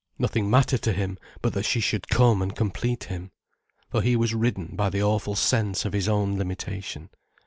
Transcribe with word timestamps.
Nothing 0.17 0.49
mattered 0.49 0.81
to 0.81 0.93
him 0.93 1.19
but 1.43 1.53
that 1.53 1.61
she 1.61 1.79
should 1.79 2.07
come 2.09 2.41
and 2.41 2.55
complete 2.55 3.03
him. 3.03 3.29
For 3.91 4.01
he 4.01 4.15
was 4.15 4.33
ridden 4.33 4.75
by 4.75 4.89
the 4.89 5.03
awful 5.03 5.35
sense 5.35 5.85
of 5.85 5.93
his 5.93 6.09
own 6.09 6.39
limitation. 6.39 7.11